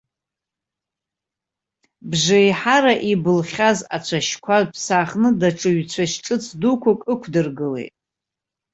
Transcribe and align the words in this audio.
Бжеиҳара 2.09 2.93
ибылхьаз 3.11 3.79
ацәашьқәа 3.95 4.57
ԥсахны 4.71 5.29
даҽа 5.39 5.69
ҩ-цәашь 5.77 6.15
ҿыц 6.25 6.43
дуқәак 6.61 7.01
ықәдыргылеит. 7.13 7.93